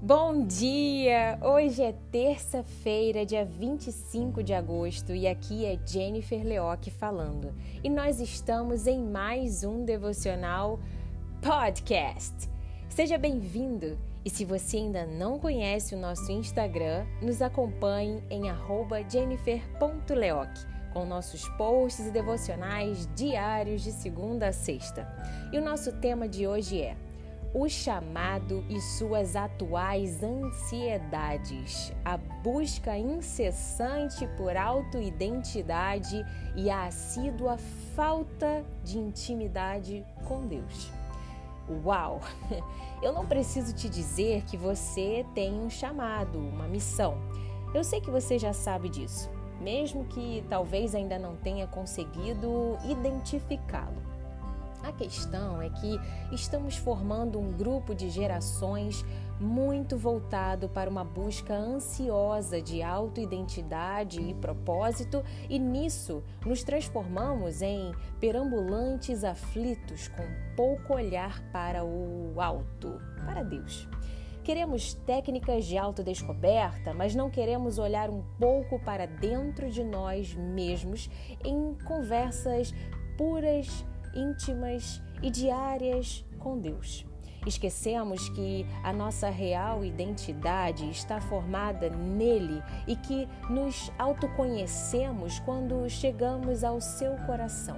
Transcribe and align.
Bom 0.00 0.46
dia! 0.46 1.38
Hoje 1.42 1.82
é 1.82 1.92
terça-feira, 2.10 3.26
dia 3.26 3.44
25 3.44 4.42
de 4.42 4.54
agosto, 4.54 5.14
e 5.14 5.26
aqui 5.26 5.66
é 5.66 5.78
Jennifer 5.84 6.42
Leoc 6.42 6.88
falando. 6.90 7.52
E 7.84 7.90
nós 7.90 8.18
estamos 8.18 8.86
em 8.86 9.02
mais 9.02 9.64
um 9.64 9.84
devocional 9.84 10.80
podcast. 11.42 12.48
Seja 12.88 13.18
bem-vindo! 13.18 13.98
E 14.24 14.30
se 14.30 14.44
você 14.44 14.78
ainda 14.78 15.04
não 15.04 15.38
conhece 15.38 15.94
o 15.94 15.98
nosso 15.98 16.32
Instagram, 16.32 17.04
nos 17.20 17.42
acompanhe 17.42 18.22
em 18.30 18.42
jennifer.leoc 19.10 20.77
com 20.92 21.04
nossos 21.04 21.48
posts 21.50 22.06
e 22.06 22.10
devocionais 22.10 23.08
diários 23.14 23.82
de 23.82 23.92
segunda 23.92 24.48
a 24.48 24.52
sexta. 24.52 25.06
E 25.52 25.58
o 25.58 25.64
nosso 25.64 25.92
tema 25.92 26.28
de 26.28 26.46
hoje 26.46 26.80
é 26.80 26.96
o 27.54 27.68
chamado 27.68 28.64
e 28.68 28.80
suas 28.80 29.34
atuais 29.34 30.22
ansiedades, 30.22 31.92
a 32.04 32.16
busca 32.16 32.96
incessante 32.96 34.26
por 34.36 34.56
autoidentidade 34.56 36.24
e 36.54 36.68
a 36.68 36.86
assídua 36.86 37.56
falta 37.94 38.64
de 38.84 38.98
intimidade 38.98 40.04
com 40.26 40.46
Deus. 40.46 40.90
Uau! 41.84 42.20
Eu 43.02 43.12
não 43.12 43.26
preciso 43.26 43.74
te 43.74 43.88
dizer 43.88 44.42
que 44.44 44.56
você 44.56 45.24
tem 45.34 45.54
um 45.54 45.70
chamado, 45.70 46.38
uma 46.38 46.66
missão. 46.66 47.16
Eu 47.74 47.84
sei 47.84 48.00
que 48.00 48.10
você 48.10 48.38
já 48.38 48.52
sabe 48.52 48.88
disso, 48.88 49.30
mesmo 49.60 50.04
que 50.04 50.44
talvez 50.48 50.94
ainda 50.94 51.18
não 51.18 51.36
tenha 51.36 51.66
conseguido 51.66 52.78
identificá-lo. 52.84 54.08
A 54.82 54.92
questão 54.92 55.60
é 55.60 55.68
que 55.68 56.00
estamos 56.32 56.76
formando 56.76 57.38
um 57.38 57.52
grupo 57.52 57.94
de 57.94 58.08
gerações 58.08 59.04
muito 59.40 59.96
voltado 59.96 60.68
para 60.68 60.90
uma 60.90 61.04
busca 61.04 61.54
ansiosa 61.54 62.60
de 62.60 62.82
autoidentidade 62.82 64.20
e 64.20 64.34
propósito, 64.34 65.22
e 65.48 65.58
nisso 65.58 66.22
nos 66.44 66.62
transformamos 66.62 67.62
em 67.62 67.92
perambulantes 68.20 69.24
aflitos 69.24 70.08
com 70.08 70.24
pouco 70.56 70.94
olhar 70.94 71.40
para 71.52 71.84
o 71.84 72.40
alto, 72.40 73.00
para 73.24 73.42
Deus. 73.42 73.88
Queremos 74.48 74.94
técnicas 75.04 75.66
de 75.66 75.76
autodescoberta, 75.76 76.94
mas 76.94 77.14
não 77.14 77.28
queremos 77.28 77.78
olhar 77.78 78.08
um 78.08 78.22
pouco 78.38 78.78
para 78.78 79.04
dentro 79.04 79.70
de 79.70 79.84
nós 79.84 80.34
mesmos 80.34 81.10
em 81.44 81.76
conversas 81.86 82.72
puras 83.18 83.84
íntimas 84.14 85.02
e 85.22 85.30
diárias 85.30 86.24
com 86.38 86.58
Deus. 86.58 87.04
Esquecemos 87.46 88.30
que 88.30 88.64
a 88.82 88.90
nossa 88.90 89.28
real 89.28 89.84
identidade 89.84 90.88
está 90.88 91.20
formada 91.20 91.90
nele 91.90 92.62
e 92.86 92.96
que 92.96 93.28
nos 93.50 93.92
autoconhecemos 93.98 95.38
quando 95.40 95.86
chegamos 95.90 96.64
ao 96.64 96.80
seu 96.80 97.18
coração. 97.26 97.76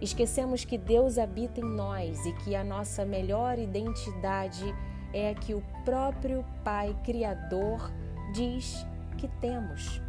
Esquecemos 0.00 0.64
que 0.64 0.78
Deus 0.78 1.18
habita 1.18 1.60
em 1.60 1.76
nós 1.76 2.24
e 2.24 2.32
que 2.36 2.56
a 2.56 2.64
nossa 2.64 3.04
melhor 3.04 3.58
identidade 3.58 4.64
é 4.70 4.91
a 5.14 5.34
que 5.34 5.54
o 5.54 5.62
próprio 5.84 6.44
Pai 6.64 6.96
Criador 7.04 7.90
diz 8.34 8.86
que 9.18 9.28
temos. 9.40 10.00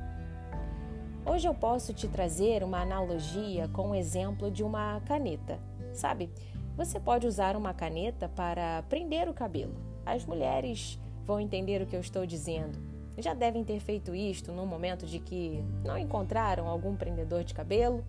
Hoje 1.26 1.48
eu 1.48 1.54
posso 1.54 1.94
te 1.94 2.08
trazer 2.08 2.64
uma 2.64 2.82
analogia 2.82 3.68
com 3.70 3.92
o 3.92 3.96
exemplo 3.96 4.52
de 4.52 4.64
uma 4.64 5.00
caneta. 5.02 5.60
Sabe, 5.94 6.30
você 6.76 7.00
pode 7.00 7.28
usar 7.28 7.56
uma 7.56 7.74
caneta 7.74 8.28
para 8.28 8.84
prender 8.90 9.30
o 9.30 9.34
cabelo. 9.34 9.76
As 10.06 10.26
mulheres 10.26 11.00
vão 11.26 11.40
entender 11.40 11.82
o 11.82 11.86
que 11.86 11.96
eu 11.96 12.02
estou 12.02 12.26
dizendo. 12.26 12.78
Já 13.18 13.34
devem 13.34 13.64
ter 13.64 13.80
feito 13.80 14.16
isto 14.16 14.52
no 14.52 14.66
momento 14.66 15.06
de 15.06 15.20
que 15.20 15.64
não 15.84 15.98
encontraram 15.98 16.68
algum 16.68 16.96
prendedor 16.96 17.44
de 17.44 17.54
cabelo 17.54 18.04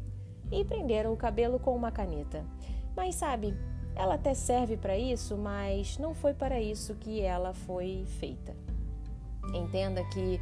e 0.51 0.65
prenderam 0.65 1.13
o 1.13 1.17
cabelo 1.17 1.59
com 1.59 1.77
uma 1.77 1.93
caneta. 1.93 2.45
Mas 2.97 3.17
sabe, 3.17 3.55
ela 3.97 4.15
até 4.15 4.35
serve 4.35 4.77
para 4.77 4.97
isso, 4.97 5.37
mas 5.37 5.99
não 5.99 6.15
foi 6.15 6.35
para 6.35 6.61
isso 6.61 6.95
que 6.97 7.21
ela 7.21 7.55
foi 7.55 8.05
feita. 8.19 8.55
Entenda 9.55 10.03
que 10.05 10.41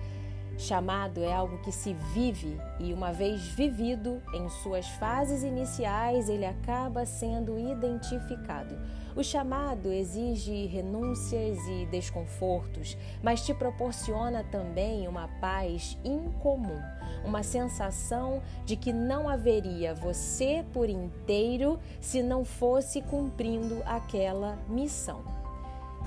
Chamado 0.56 1.22
é 1.22 1.32
algo 1.32 1.58
que 1.58 1.72
se 1.72 1.94
vive 2.14 2.60
e, 2.78 2.92
uma 2.92 3.12
vez 3.12 3.42
vivido 3.48 4.22
em 4.34 4.48
suas 4.48 4.86
fases 4.86 5.42
iniciais, 5.42 6.28
ele 6.28 6.44
acaba 6.44 7.04
sendo 7.04 7.58
identificado. 7.58 8.78
O 9.14 9.22
chamado 9.22 9.92
exige 9.92 10.66
renúncias 10.66 11.58
e 11.66 11.86
desconfortos, 11.86 12.96
mas 13.22 13.44
te 13.44 13.52
proporciona 13.52 14.42
também 14.44 15.06
uma 15.06 15.28
paz 15.40 15.98
incomum, 16.04 16.80
uma 17.24 17.42
sensação 17.42 18.42
de 18.64 18.74
que 18.76 18.92
não 18.92 19.28
haveria 19.28 19.94
você 19.94 20.64
por 20.72 20.88
inteiro 20.88 21.78
se 22.00 22.22
não 22.22 22.44
fosse 22.44 23.02
cumprindo 23.02 23.82
aquela 23.84 24.56
missão. 24.68 25.41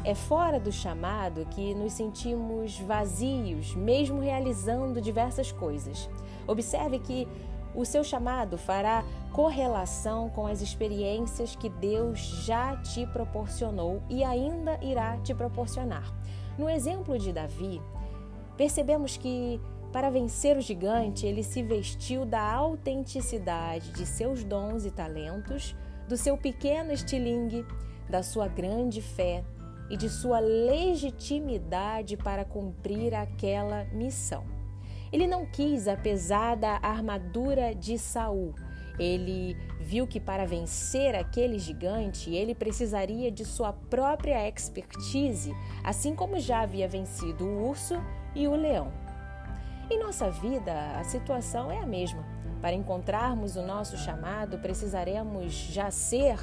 É 0.03 0.13
fora 0.13 0.59
do 0.59 0.71
chamado 0.71 1.45
que 1.47 1.73
nos 1.73 1.93
sentimos 1.93 2.79
vazios, 2.79 3.75
mesmo 3.75 4.19
realizando 4.19 5.01
diversas 5.01 5.51
coisas. 5.51 6.09
Observe 6.47 6.99
que 6.99 7.27
o 7.73 7.83
seu 7.83 8.03
chamado 8.03 8.57
fará 8.57 9.03
correlação 9.33 10.29
com 10.29 10.47
as 10.47 10.61
experiências 10.61 11.55
que 11.55 11.69
Deus 11.69 12.19
já 12.45 12.77
te 12.77 13.05
proporcionou 13.07 14.01
e 14.09 14.23
ainda 14.23 14.79
irá 14.81 15.17
te 15.17 15.33
proporcionar. 15.33 16.13
No 16.57 16.69
exemplo 16.69 17.17
de 17.19 17.33
Davi, 17.33 17.81
percebemos 18.55 19.17
que 19.17 19.59
para 19.95 20.09
vencer 20.09 20.57
o 20.57 20.61
gigante, 20.61 21.25
ele 21.25 21.41
se 21.41 21.63
vestiu 21.63 22.25
da 22.25 22.41
autenticidade 22.41 23.93
de 23.93 24.05
seus 24.05 24.43
dons 24.43 24.83
e 24.83 24.91
talentos, 24.91 25.73
do 26.05 26.17
seu 26.17 26.37
pequeno 26.37 26.91
estilingue, 26.91 27.65
da 28.09 28.21
sua 28.21 28.45
grande 28.45 29.01
fé, 29.01 29.41
e 29.89 29.97
de 29.97 30.09
sua 30.09 30.39
legitimidade 30.39 32.17
para 32.17 32.43
cumprir 32.43 33.13
aquela 33.13 33.85
missão. 33.85 34.43
Ele 35.11 35.27
não 35.27 35.45
quis 35.45 35.87
a 35.87 35.95
pesada 35.95 36.79
armadura 36.81 37.73
de 37.73 37.97
Saul. 37.97 38.53
Ele 38.97 39.55
viu 39.79 40.07
que 40.07 40.19
para 40.19 40.45
vencer 40.45 41.15
aquele 41.15 41.59
gigante, 41.59 42.33
ele 42.33 42.55
precisaria 42.55 43.29
de 43.29 43.45
sua 43.45 43.73
própria 43.73 44.47
expertise, 44.47 45.53
assim 45.83 46.15
como 46.15 46.39
já 46.39 46.61
havia 46.61 46.87
vencido 46.87 47.45
o 47.45 47.69
urso 47.69 47.95
e 48.33 48.47
o 48.47 48.55
leão. 48.55 48.91
Em 49.89 49.99
nossa 49.99 50.31
vida, 50.31 50.73
a 50.97 51.03
situação 51.03 51.69
é 51.69 51.79
a 51.79 51.85
mesma. 51.85 52.25
Para 52.61 52.73
encontrarmos 52.73 53.55
o 53.55 53.61
nosso 53.61 53.95
chamado, 53.97 54.57
precisaremos 54.57 55.53
já 55.53 55.91
ser 55.91 56.39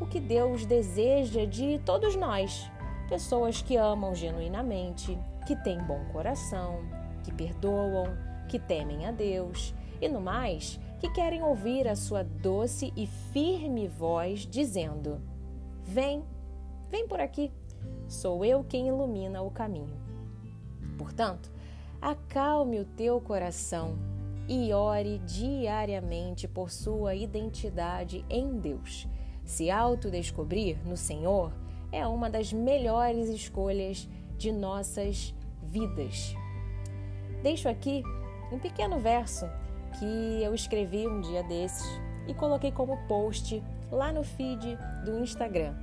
o 0.00 0.06
que 0.06 0.18
Deus 0.18 0.64
deseja 0.64 1.44
de 1.44 1.78
todos 1.84 2.16
nós. 2.16 2.70
Pessoas 3.08 3.60
que 3.60 3.76
amam 3.76 4.14
genuinamente, 4.14 5.18
que 5.46 5.54
têm 5.54 5.78
bom 5.82 6.02
coração, 6.12 6.80
que 7.22 7.32
perdoam, 7.32 8.06
que 8.48 8.58
temem 8.58 9.06
a 9.06 9.12
Deus 9.12 9.74
e, 10.00 10.08
no 10.08 10.20
mais, 10.20 10.80
que 10.98 11.10
querem 11.10 11.42
ouvir 11.42 11.86
a 11.86 11.94
sua 11.94 12.22
doce 12.22 12.92
e 12.96 13.06
firme 13.06 13.86
voz 13.86 14.46
dizendo: 14.46 15.20
Vem, 15.84 16.24
vem 16.88 17.06
por 17.06 17.20
aqui, 17.20 17.52
sou 18.08 18.44
eu 18.44 18.64
quem 18.64 18.88
ilumina 18.88 19.42
o 19.42 19.50
caminho. 19.50 20.00
Portanto, 20.96 21.50
acalme 22.00 22.80
o 22.80 22.84
teu 22.84 23.20
coração 23.20 23.98
e 24.48 24.72
ore 24.72 25.18
diariamente 25.18 26.48
por 26.48 26.70
sua 26.70 27.14
identidade 27.14 28.24
em 28.28 28.58
Deus 28.58 29.06
se 29.50 29.68
autodescobrir 29.68 30.78
no 30.86 30.96
Senhor 30.96 31.52
é 31.90 32.06
uma 32.06 32.30
das 32.30 32.52
melhores 32.52 33.28
escolhas 33.28 34.08
de 34.38 34.52
nossas 34.52 35.34
vidas. 35.60 36.36
Deixo 37.42 37.68
aqui 37.68 38.04
um 38.52 38.60
pequeno 38.60 39.00
verso 39.00 39.46
que 39.98 40.40
eu 40.40 40.54
escrevi 40.54 41.04
um 41.04 41.20
dia 41.20 41.42
desses 41.42 41.84
e 42.28 42.32
coloquei 42.32 42.70
como 42.70 42.96
post 43.08 43.60
lá 43.90 44.12
no 44.12 44.22
feed 44.22 44.78
do 45.04 45.18
Instagram. 45.18 45.74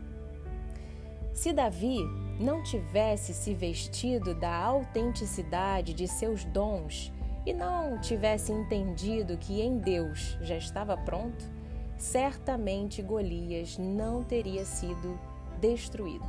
Se 1.34 1.52
Davi 1.52 2.00
não 2.40 2.64
tivesse 2.64 3.34
se 3.34 3.54
vestido 3.54 4.34
da 4.34 4.56
autenticidade 4.56 5.94
de 5.94 6.08
seus 6.08 6.46
dons 6.46 7.12
e 7.46 7.54
não 7.54 8.00
tivesse 8.00 8.50
entendido 8.54 9.38
que 9.38 9.62
em 9.62 9.78
Deus 9.78 10.38
já 10.42 10.56
estava 10.56 10.96
pronto, 10.96 11.58
certamente 11.98 13.02
Golias 13.02 13.78
não 13.78 14.24
teria 14.24 14.66
sido 14.66 15.20
destruído. 15.60 16.26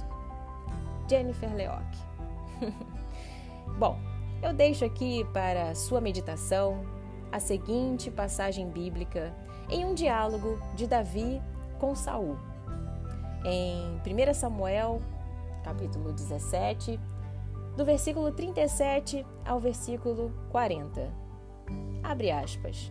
Jennifer 1.09 1.55
Leoc. 1.55 1.85
Bom, 3.79 3.99
eu 4.43 4.53
deixo 4.53 4.85
aqui 4.85 5.25
para 5.33 5.75
sua 5.75 6.01
meditação 6.01 6.85
a 7.31 7.39
seguinte 7.39 8.11
passagem 8.11 8.69
bíblica 8.69 9.35
em 9.71 9.85
um 9.85 9.95
diálogo 9.95 10.59
de 10.75 10.87
Davi 10.87 11.41
com 11.79 11.95
Saul. 11.95 12.37
Em 13.45 14.01
1 14.01 14.35
Samuel, 14.35 15.01
capítulo 15.63 16.13
17, 16.13 16.99
do 17.77 17.85
versículo 17.85 18.33
37 18.33 19.25
ao 19.45 19.61
versículo 19.61 20.33
40. 20.51 21.13
Abre 22.03 22.31
aspas. 22.31 22.91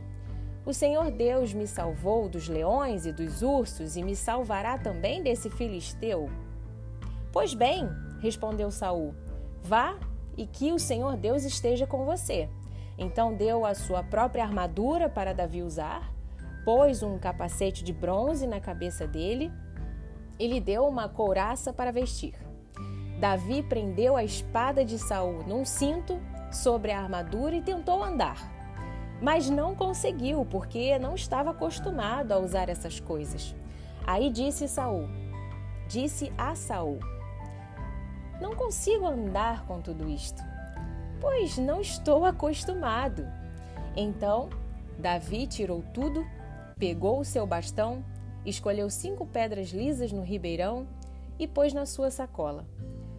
O 0.67 0.73
Senhor 0.73 1.09
Deus 1.11 1.53
me 1.53 1.65
salvou 1.65 2.27
dos 2.27 2.49
leões 2.49 3.05
e 3.05 3.13
dos 3.13 3.41
ursos 3.41 3.95
e 3.95 4.03
me 4.03 4.17
salvará 4.17 4.77
também 4.77 5.23
desse 5.23 5.49
filisteu? 5.49 6.29
Pois 7.31 7.53
bem, 7.53 7.87
respondeu 8.19 8.69
Saul, 8.69 9.15
vá 9.63 9.97
e 10.35 10.45
que 10.45 10.73
o 10.73 10.77
Senhor 10.77 11.15
Deus 11.15 11.45
esteja 11.45 11.87
com 11.87 12.03
você. 12.03 12.49
Então 12.97 13.33
deu 13.33 13.65
a 13.65 13.73
sua 13.73 14.03
própria 14.03 14.43
armadura 14.43 15.07
para 15.07 15.33
Davi 15.33 15.63
usar, 15.63 16.13
pôs 16.65 17.01
um 17.01 17.17
capacete 17.17 17.81
de 17.81 17.93
bronze 17.93 18.45
na 18.45 18.59
cabeça 18.59 19.07
dele 19.07 19.49
e 20.37 20.47
lhe 20.49 20.59
deu 20.59 20.85
uma 20.85 21.07
couraça 21.07 21.71
para 21.71 21.93
vestir. 21.93 22.33
Davi 23.21 23.63
prendeu 23.63 24.17
a 24.17 24.23
espada 24.25 24.83
de 24.83 24.99
Saul 24.99 25.45
num 25.47 25.63
cinto 25.63 26.19
sobre 26.51 26.91
a 26.91 26.99
armadura 26.99 27.55
e 27.55 27.61
tentou 27.61 28.03
andar 28.03 28.56
mas 29.21 29.49
não 29.49 29.75
conseguiu 29.75 30.45
porque 30.45 30.97
não 30.99 31.15
estava 31.15 31.51
acostumado 31.51 32.31
a 32.31 32.39
usar 32.39 32.69
essas 32.69 32.99
coisas. 32.99 33.55
Aí 34.05 34.29
disse 34.29 34.67
Saul, 34.67 35.07
disse 35.87 36.31
a 36.37 36.55
Saul: 36.55 36.99
Não 38.39 38.55
consigo 38.55 39.05
andar 39.05 39.65
com 39.65 39.81
tudo 39.81 40.07
isto, 40.07 40.41
pois 41.19 41.57
não 41.57 41.81
estou 41.81 42.25
acostumado. 42.25 43.27
Então 43.95 44.49
Davi 44.99 45.47
tirou 45.47 45.83
tudo, 45.93 46.25
pegou 46.77 47.19
o 47.19 47.25
seu 47.25 47.45
bastão, 47.47 48.03
escolheu 48.45 48.89
cinco 48.89 49.25
pedras 49.25 49.69
lisas 49.69 50.11
no 50.11 50.23
ribeirão 50.23 50.87
e 51.39 51.47
pôs 51.47 51.73
na 51.73 51.85
sua 51.85 52.11
sacola. 52.11 52.65